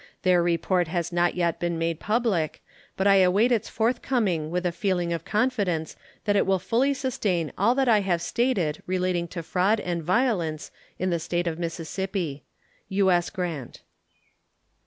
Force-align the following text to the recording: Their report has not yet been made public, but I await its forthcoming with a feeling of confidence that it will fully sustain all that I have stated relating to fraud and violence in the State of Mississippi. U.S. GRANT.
Their 0.23 0.41
report 0.41 0.87
has 0.87 1.13
not 1.13 1.35
yet 1.35 1.59
been 1.59 1.77
made 1.77 1.99
public, 1.99 2.63
but 2.97 3.05
I 3.05 3.17
await 3.17 3.51
its 3.51 3.69
forthcoming 3.69 4.49
with 4.49 4.65
a 4.65 4.71
feeling 4.71 5.13
of 5.13 5.25
confidence 5.25 5.95
that 6.25 6.35
it 6.35 6.47
will 6.47 6.57
fully 6.57 6.95
sustain 6.95 7.53
all 7.55 7.75
that 7.75 7.87
I 7.87 7.99
have 7.99 8.19
stated 8.19 8.81
relating 8.87 9.27
to 9.27 9.43
fraud 9.43 9.79
and 9.79 10.01
violence 10.01 10.71
in 10.97 11.11
the 11.11 11.19
State 11.19 11.45
of 11.45 11.59
Mississippi. 11.59 12.41
U.S. 12.89 13.29
GRANT. 13.29 13.83